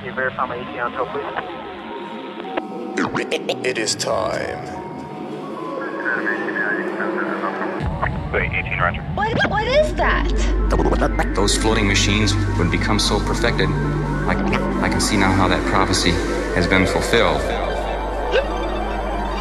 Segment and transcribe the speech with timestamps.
[0.00, 1.26] Can you verify my ETA on tow, please?
[3.66, 4.64] It is time.
[8.32, 9.02] Wait, 18 Roger.
[9.14, 10.26] What, what is that?
[11.34, 13.68] Those floating machines would become so perfected.
[13.68, 16.12] I, I can see now how that prophecy
[16.54, 17.42] has been fulfilled.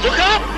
[0.03, 0.48] Look up!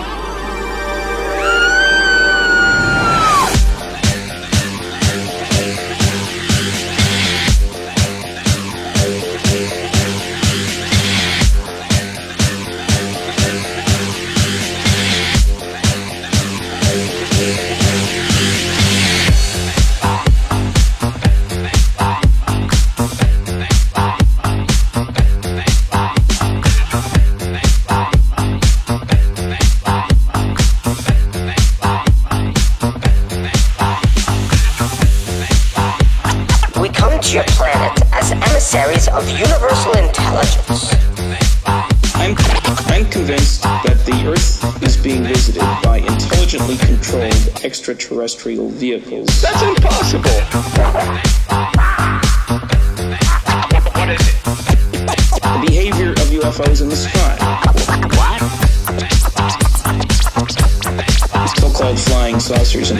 [47.82, 49.42] Extraterrestrial vehicles.
[49.42, 50.22] That's impossible.
[53.90, 54.36] What is it?
[55.42, 57.38] The behavior of UFOs in the sky.
[58.18, 58.40] What?
[61.58, 62.98] So-called flying saucers, in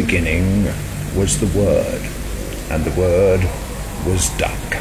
[0.00, 0.64] beginning
[1.16, 2.00] was the Word,
[2.70, 3.40] and the Word
[4.06, 4.76] was duck.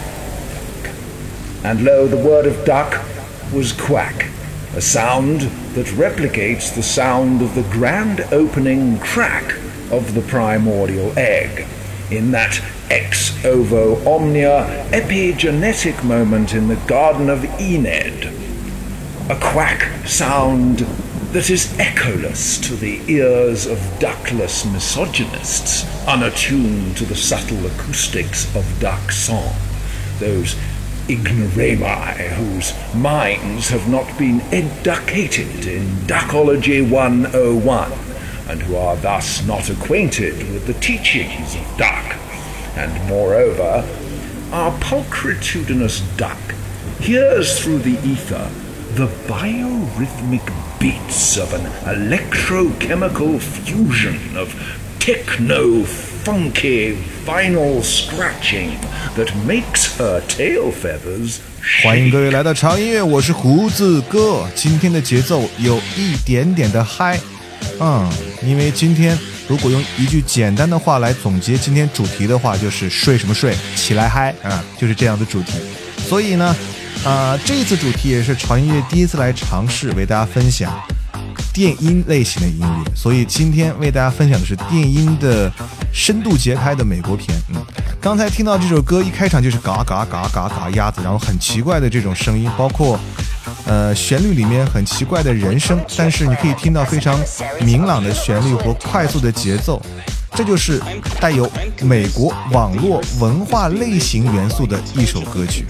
[1.63, 3.03] And lo, the word of duck
[3.51, 4.27] was quack,
[4.75, 5.41] a sound
[5.73, 9.55] that replicates the sound of the grand opening crack
[9.91, 11.65] of the primordial egg
[12.11, 12.61] in that
[12.91, 18.25] ex ovo omnia epigenetic moment in the Garden of Ened.
[19.31, 20.85] A quack sound
[21.37, 28.65] that is echoless to the ears of duckless misogynists, unattuned to the subtle acoustics of
[28.79, 29.53] duck song.
[30.17, 30.55] Those
[31.07, 37.91] ignoramus whose minds have not been educated in Duckology 101,
[38.49, 42.15] and who are thus not acquainted with the teachings of duck,
[42.75, 43.87] and moreover,
[44.51, 46.41] our pulchritudinous duck
[46.99, 48.49] hears through the ether
[48.95, 54.53] the biorhythmic beats of an electrochemical fusion of
[54.99, 56.95] techno funky
[57.25, 58.77] vinyl scratching
[59.15, 61.39] that makes her tail feathers
[61.83, 64.47] 欢迎各位来到长音乐，我是胡子哥。
[64.55, 67.19] 今天的节奏有一点点的嗨，
[67.79, 68.09] 嗯，
[68.41, 75.53] 因为今天如果用一句简单的话来总结今天主题的话，就是睡什么睡，起来嗨啊，就是这样的主题。
[76.07, 76.55] 所以呢，
[77.07, 80.69] 啊、这次主题也是潮音乐第一次来尝试为大家分享
[81.53, 85.49] 电音类型的音乐，所以今天为大家分享的是电音的
[85.93, 87.29] 深度节拍的美国片。
[87.55, 87.65] 嗯，
[88.01, 92.99] 刚才听到这首歌一开场就是嘎嘎嘎嘎嘎鸭子，然后很奇怪的这种声音，包括
[93.65, 97.17] 呃旋律里面很奇怪的人声，但是你可以听到非常
[97.61, 99.81] 明朗的旋律和快速的节奏。
[100.37, 100.79] 这就是
[101.19, 101.51] 带有
[101.81, 105.65] 美国网络文化类型元素的一首歌曲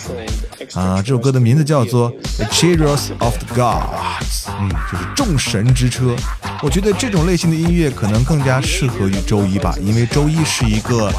[0.74, 1.02] 啊！
[1.02, 6.14] 这首歌的名字叫做《The Chariots of the Gods》，嗯，就是众神之车。
[6.62, 11.10] 我觉得这种类型的音乐可能更加适合于周一吧，因为周一是一个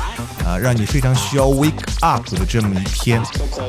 [0.48, 3.20] 啊让你非常需要 wake up 的这么一天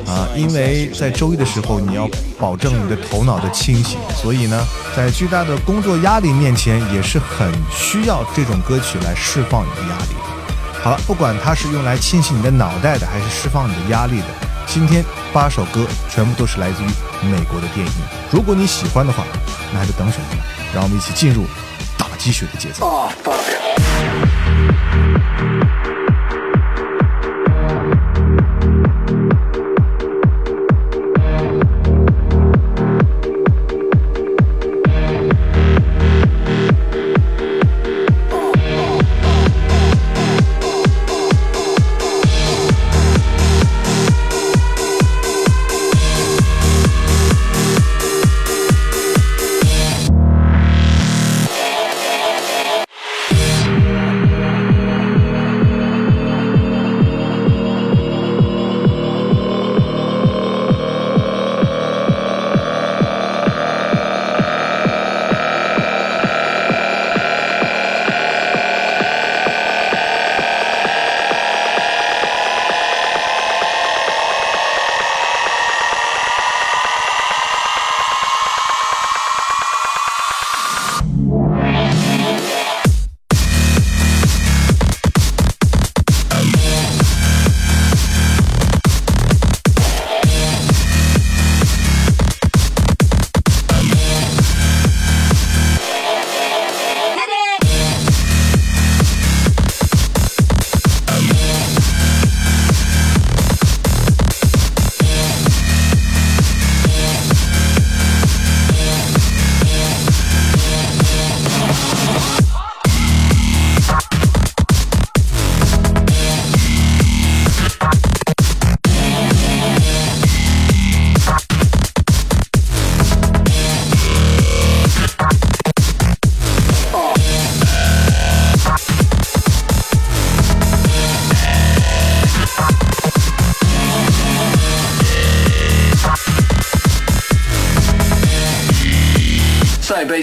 [0.06, 4.58] 啊，因为在周一的时候你要保证你的头脑的清醒，所以呢，
[4.96, 10.16] 在巨大的工作压力面前，也是很需要这种歌曲来释放你的压力。
[10.82, 14.26] 好了，不管它是用来清洗你的脑袋的，还是释放你的压力的，
[14.66, 15.04] 今天
[15.34, 16.86] 八首歌全部都是来自于
[17.30, 17.92] 美国的电影。
[18.30, 19.22] 如果你喜欢的话，
[19.74, 20.42] 那还在等什么呢？
[20.72, 21.44] 让我们一起进入
[21.98, 23.10] 打鸡血的节奏。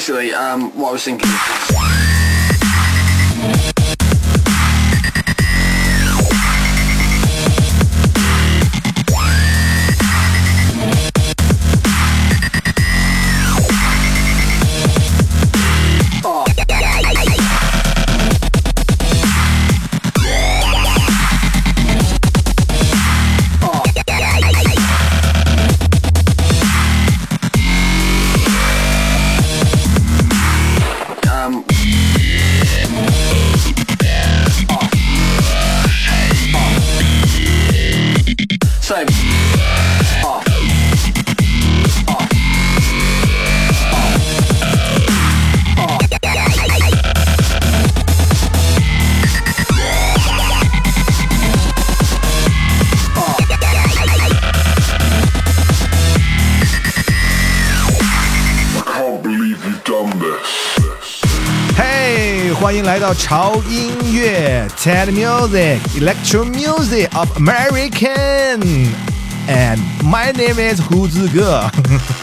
[0.07, 1.46] Basically, um, what I was thinking.
[63.27, 68.88] 潮音乐 TED Music Electro Music of American
[69.50, 71.69] and my name is 胡子哥，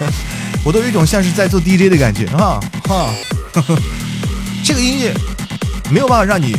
[0.65, 2.59] 我都有一种像是在做 DJ 的感觉哈
[2.89, 3.11] 哈。
[4.65, 5.13] 这个音乐
[5.91, 6.57] 没有办法让你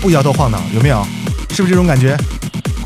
[0.00, 1.06] 不摇头晃脑，有没有？
[1.50, 2.16] 是不是这种感觉？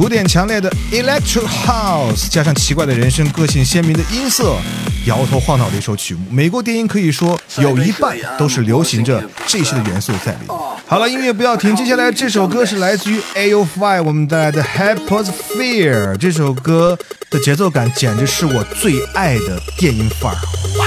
[0.01, 4.57] 古典强烈的 Electro House 加上奇怪的人声、个性鲜明的音色，
[5.05, 6.23] 摇头晃脑的一首曲目。
[6.31, 10.59] 美国电音可以说有一半都是流行着这些的元素在里面。
[10.87, 16.17] 好了，音乐不要停，接下来这首歌是来自于 A O Five 我们带来的 Hyposphere。
[16.17, 20.39] 这首歌的节奏感简直是我最爱的电音范儿。
[20.79, 20.87] 哇！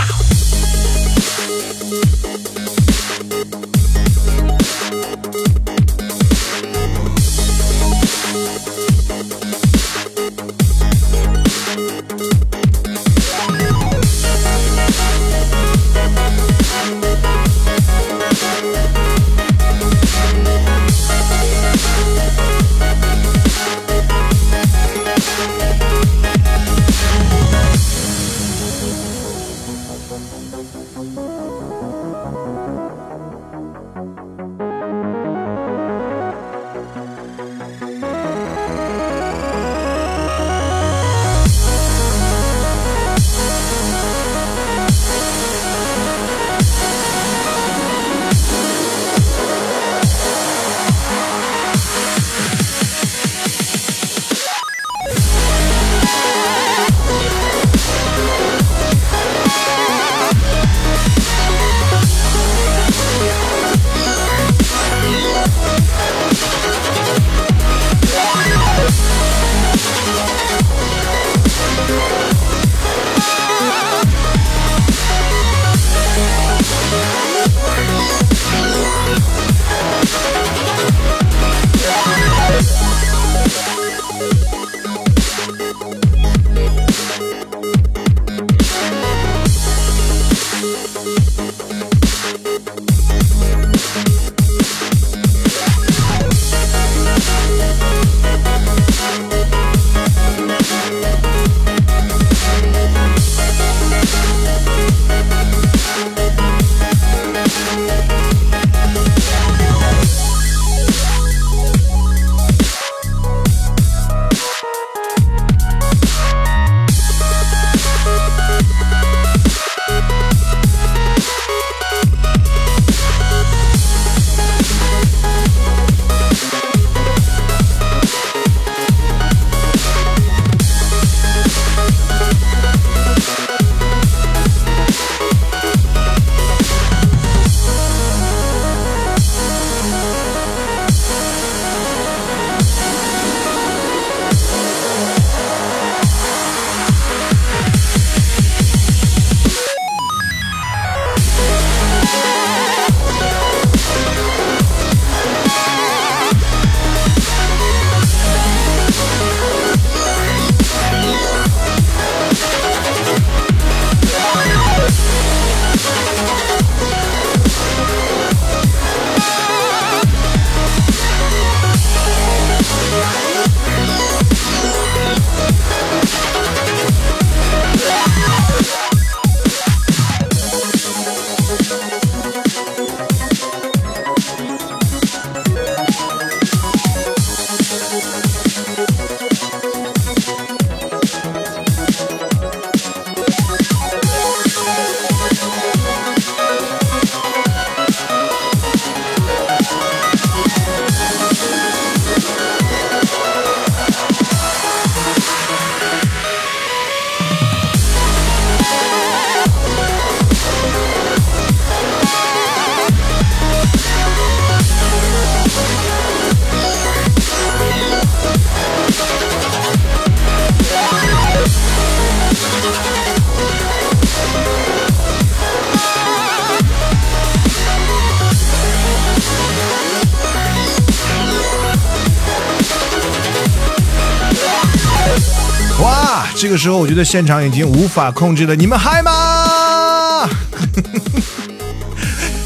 [236.43, 240.27] 这个时候我觉得现场已经无法控制了，你们嗨吗？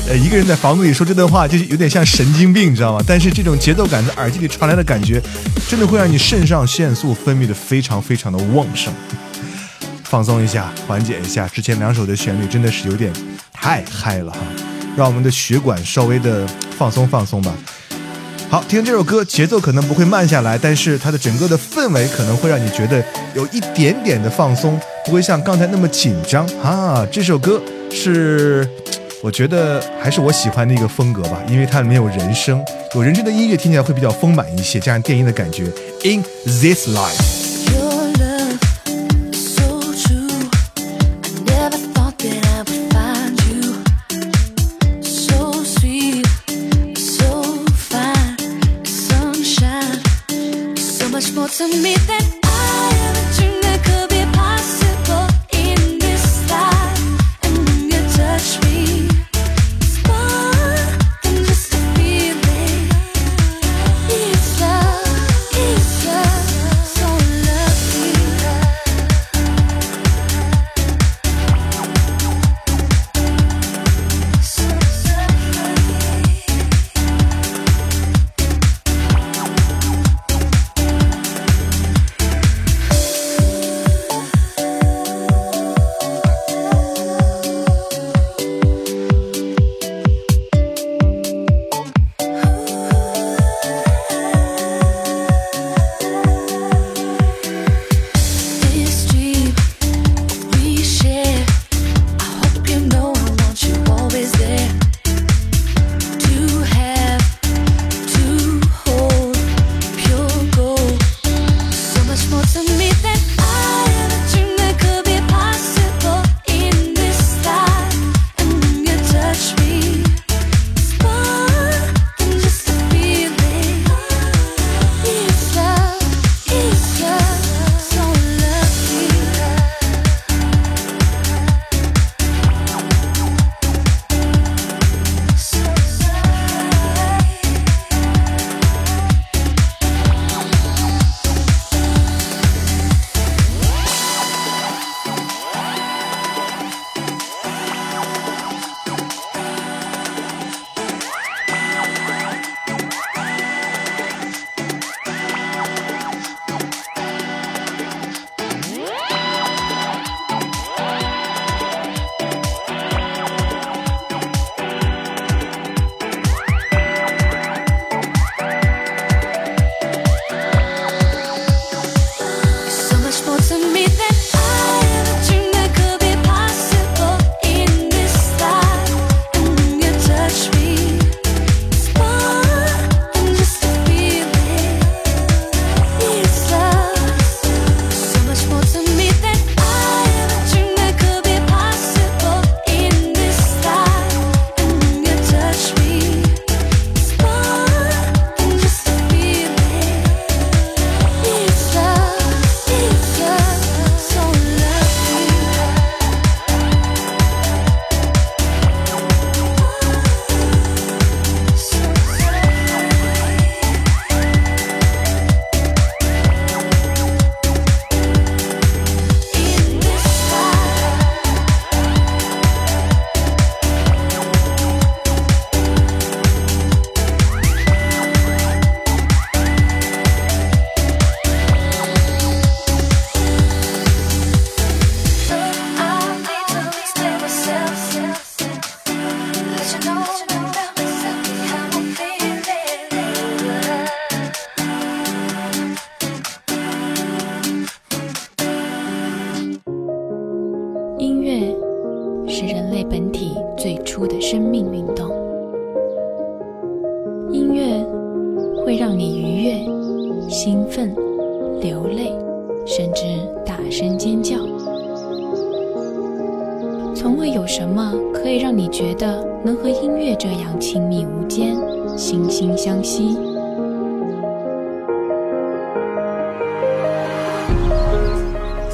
[0.07, 3.03] 呃，一个人在房子里说这段话，就是有点像神经病，你知道吗？
[3.07, 5.19] 但是这种节奏感在耳机里传来的感觉，
[5.67, 8.93] 真的会让你肾上腺素分泌的非常非常的旺盛。
[10.03, 13.11] 放松一下，缓解一下，之前两首的旋律真的是有点
[13.51, 14.37] 太嗨了哈。
[14.95, 17.51] 让我们的血管稍微的放松放松吧。
[18.49, 23.03] 好，听这首歌节奏可能不会慢下来，但是它的整个的氛围可能会让你觉得
[23.35, 27.05] 有一点点的放松，不会像刚才那么紧张啊。
[27.11, 27.61] 这首歌
[27.91, 28.65] 是，
[29.21, 32.63] 我觉得还是我喜欢的一个风格吧，因为它里面有人声，
[32.95, 35.65] 有人声的音乐听起来会比较丰满一些，加上电音的感觉。
[36.05, 37.37] In this life。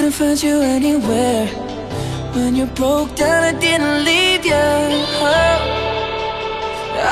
[0.00, 1.46] Couldn't find you anywhere.
[2.32, 4.54] When you broke down, I didn't leave you.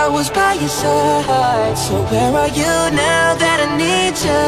[0.02, 1.76] I was by your side.
[1.76, 4.42] So where are you now that I need you?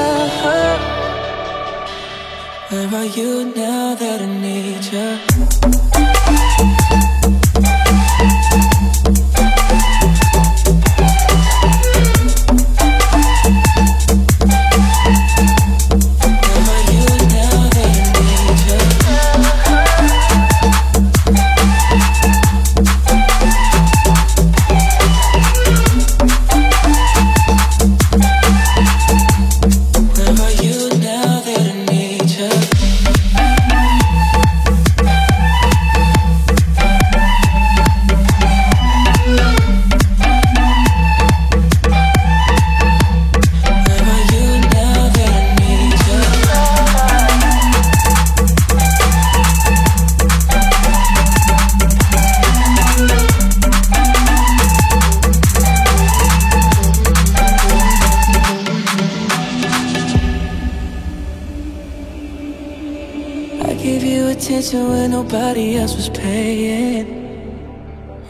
[2.70, 5.18] Where are you now that I need you?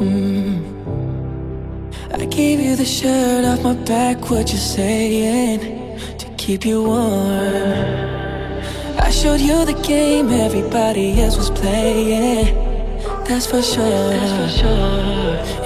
[0.01, 0.65] Mm.
[2.11, 5.99] I gave you the shirt off my back, what you saying?
[6.17, 8.01] To keep you warm.
[8.99, 12.55] I showed you the game everybody else was playing.
[13.27, 14.13] That's for sure.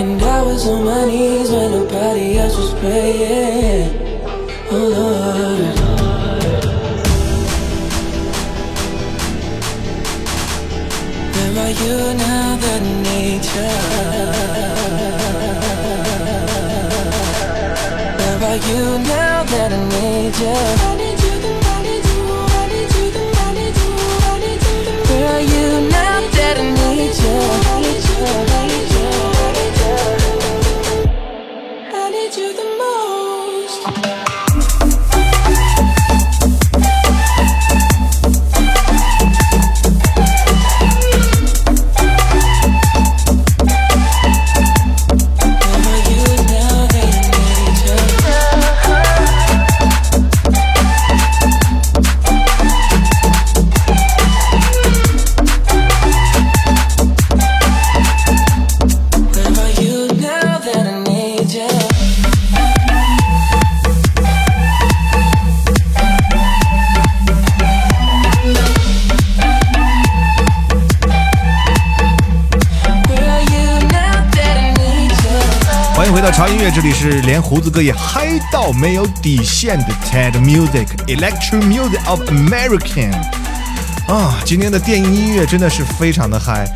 [0.01, 3.89] And I was on my knees when nobody else was praying.
[4.73, 5.84] Oh Lord.
[11.65, 13.69] Where are you now that I need you?
[18.19, 21.04] Where are you now that I need you?
[76.25, 83.13] 到潮音乐，这里是连胡子哥也嗨到没有底线的 TED Music Electro Music of American
[84.09, 84.41] 啊！
[84.43, 86.67] 今天的电影音乐真的是非常的嗨。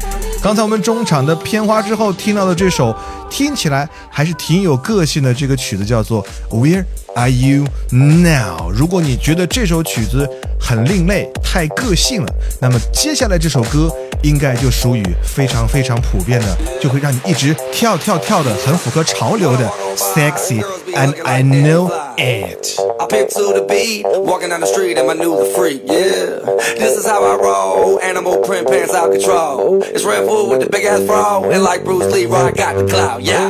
[0.43, 2.95] 刚才我们中场的片花之后听到的这首，
[3.31, 5.33] 听起来还是挺有个性的。
[5.33, 6.85] 这个曲子叫做 Where
[7.15, 8.71] Are You Now？
[8.71, 10.29] 如果你觉得这首曲子
[10.61, 12.31] 很另类、太个性了，
[12.61, 13.91] 那么接下来这首歌
[14.23, 20.63] 应该就属于非常非常普遍的，就会让你一直跳跳跳的，很符合潮流的 Sexy
[20.95, 25.37] and I knew It。I picked to the beat, walking down the street and I knew
[25.37, 26.43] the freak, yeah.
[26.79, 29.83] This is how I roll, animal print pants out control.
[29.83, 32.87] It's Red Bull with the big ass bra, and like Bruce Lee, I got the
[32.87, 33.49] clout, yeah.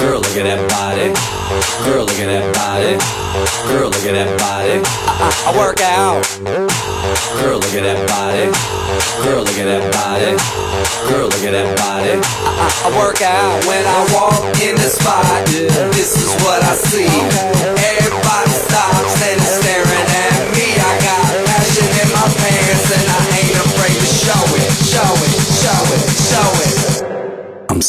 [0.00, 1.12] Girl, look at that body.
[1.84, 2.94] Girl, look at that body.
[3.68, 4.80] Girl, look at that body.
[4.84, 6.22] I, I, I work out.
[7.42, 8.46] Girl, look at that body.
[9.24, 10.32] Girl, look at that body.
[11.08, 12.14] Girl, look at that body.
[12.18, 15.37] I, I, I work out when I walk in the spot.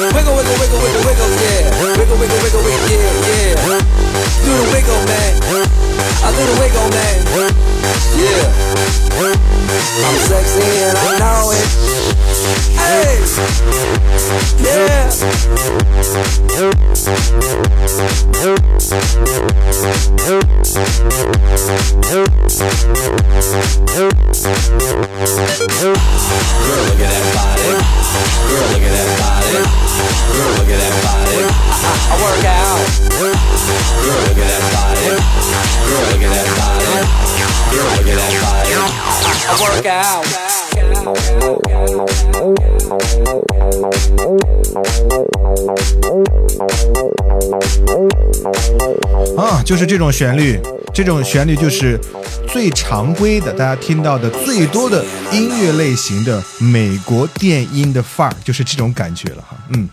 [0.00, 1.76] Wiggle, wiggle, wiggle, wiggle, wiggle, yeah.
[1.76, 3.84] Wiggle, wiggle, wiggle, wiggle, yeah, yeah.
[4.40, 5.36] Do the wiggle, man.
[6.24, 7.20] I do the wiggle, man.
[8.16, 8.48] Yeah.
[10.00, 11.68] I'm sexy and I know it.
[12.80, 13.20] Hey.
[14.64, 15.10] Yeah.
[26.70, 27.62] Girl, look at that body.
[28.48, 29.89] Girl, look at that body.
[29.90, 31.42] Look at that body.
[31.42, 32.78] I, work out.
[33.18, 35.18] Look at that body.
[35.90, 36.94] Look at that body.
[37.74, 38.74] Look at that body.
[39.46, 40.69] I work out.
[49.36, 50.60] 啊，就是这种旋律，
[50.92, 51.98] 这种旋律就是
[52.46, 59.56] 最常规的，大家听到的最多的音乐类型的美国电音的范儿，就是这种感觉了哈。
[59.70, 59.88] 嗯，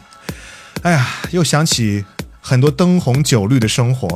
[0.81, 2.03] 哎呀，又想起
[2.41, 4.07] 很多灯红酒绿的生活。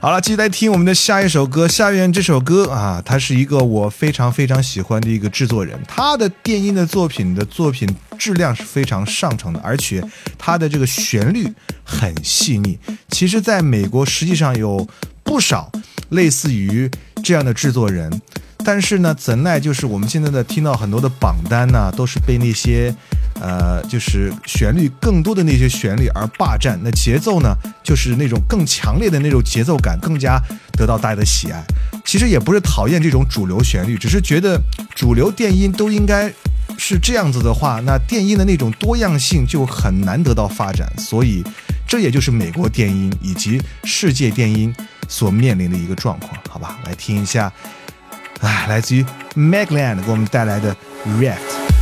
[0.00, 1.66] 好了，继续来听我们的下一首歌。
[1.66, 10.00] 下面这首歌啊，他是一个我非常非常喜欢的一个制作人，他的电音的作品的作品质量是非常上乘的，而且
[10.38, 12.78] 他的这个旋律很细腻。
[13.08, 14.86] 其实，在美国实际上有
[15.24, 15.68] 不少
[16.10, 16.88] 类似于
[17.24, 18.22] 这样的制作人，
[18.68, 22.94] 但是呢，怎奈就是我们现在的听到很多的榜单呢，都是被那些。
[23.40, 31.64] 呃，就是旋律更多的那些旋律而霸占，那节奏呢，就是那种更强烈的那种节奏感，更加得到大家的喜爱。
[32.04, 34.60] 其实也不是讨厌这种主流旋律，只是觉得
[34.92, 36.28] 主流电音都应该
[36.76, 40.92] 是这样子的话，那电音的那种多样性就很难得到发展。
[40.98, 41.44] 所以，
[41.86, 44.74] 这也就是美国电音以及世界电音
[45.06, 46.76] 所面临的一个状况，好吧？
[46.86, 47.52] 来听一下，
[48.40, 50.74] 哎，来自于 Magland 给我们带来的
[51.18, 51.77] React。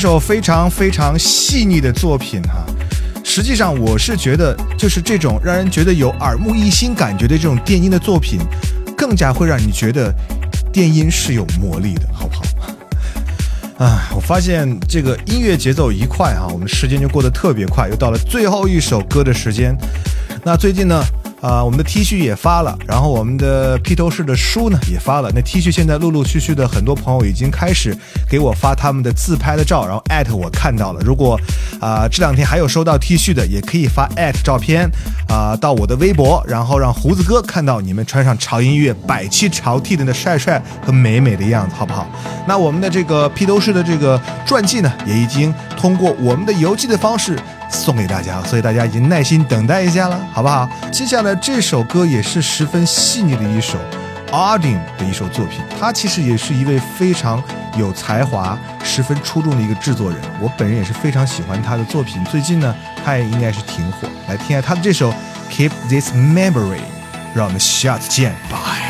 [0.00, 2.64] 首非常非常细腻的作品哈。
[3.22, 8.40] 实际上，我是觉得，就是这种让人觉得有耳目一新感觉的这种电音的作品，
[8.96, 10.12] 更加会让你觉得
[10.72, 12.74] 电音是有魔力的，好不好？
[13.84, 19.76] 啊，我发现这个音乐节奏一快哈，我们时间就过得特别快，又到了最后一首歌的时间。
[20.42, 21.04] 那最近呢？
[21.40, 25.30] 啊，我们的 T 恤也发了，然后我们的披头士的书呢也发了。
[25.34, 27.96] 那 T 恤现在陆陆续续的很多朋友已经开始
[28.28, 31.00] 给我发他们的自拍的照，然后艾特我看到了。
[31.02, 31.40] 如果
[31.80, 34.86] 啊这两天还有收到 T 恤的，也可以发艾特照片
[35.28, 42.06] 啊到我的微博，然后让胡子哥看到你们穿上潮音乐百期潮 T 的那帅帅和美美的样子，好不好？
[42.46, 47.38] 那我们的这个披头士的这个传记呢，也已经通过我们的邮寄的方式。
[47.70, 50.68] 送给大家，所以大家已经耐心等待一下了，好不好？
[50.92, 53.78] 接下来这首歌也是十分细腻的一首
[54.32, 57.42] a r d i n 的一首作品，他其实也是一位非常
[57.76, 60.20] 有才华、十分出众的一个制作人。
[60.40, 64.08] 我本人也是非常喜欢他的作品，最近呢，他也应该是挺火。
[64.28, 65.12] 来听一下他的这首
[65.50, 66.80] Keep This Memory，
[67.34, 68.89] 让我们下次见，拜。